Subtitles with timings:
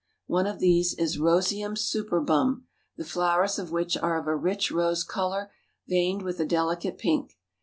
[0.25, 2.65] One of these is Roseum Superbum,
[2.97, 5.51] the flowers of which are of a rich rose color,
[5.87, 7.37] veined with a delicate pink.